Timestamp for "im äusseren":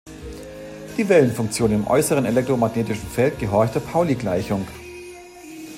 1.71-2.25